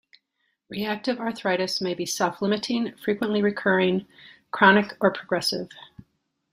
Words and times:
Reactive 0.67 1.19
arthritis 1.19 1.79
may 1.79 1.93
be 1.93 2.07
self-limiting, 2.07 2.95
frequently 2.95 3.43
recurring, 3.43 4.07
chronic 4.49 4.97
or 4.99 5.13
progressive. 5.13 5.69